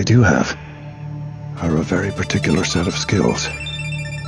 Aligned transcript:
I 0.00 0.02
do 0.02 0.22
have 0.22 0.56
are 1.60 1.76
a 1.76 1.82
very 1.82 2.10
particular 2.10 2.64
set 2.64 2.86
of 2.86 2.96
skills. 2.96 3.50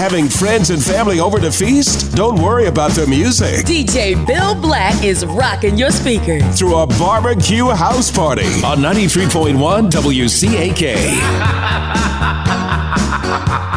Having 0.00 0.30
friends 0.30 0.70
and 0.70 0.82
family 0.82 1.20
over 1.20 1.38
to 1.38 1.52
feast? 1.52 2.16
Don't 2.16 2.40
worry 2.40 2.68
about 2.68 2.92
the 2.92 3.06
music. 3.06 3.66
DJ 3.66 4.16
Bill 4.26 4.54
Black 4.54 5.04
is 5.04 5.26
rocking 5.26 5.76
your 5.76 5.90
speakers. 5.90 6.58
Through 6.58 6.76
a 6.76 6.86
barbecue 6.86 7.68
house 7.68 8.10
party 8.10 8.46
on 8.64 8.78
93.1 8.78 9.90
WCAK. 9.90 10.96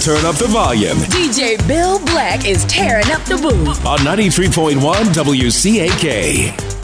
turn 0.00 0.24
up 0.24 0.34
the 0.36 0.46
volume 0.46 0.96
DJ 0.96 1.58
Bill 1.68 1.98
Black 2.06 2.46
is 2.46 2.64
tearing 2.64 3.04
up 3.10 3.22
the 3.24 3.36
booth. 3.36 3.84
on 3.84 3.98
93.1 3.98 4.80
WCAK. 5.12 6.79